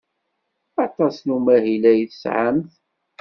Aṭas 0.85 1.15
n 1.21 1.27
umahil 1.35 1.83
ay 1.91 2.01
tesɛamt? 2.09 2.71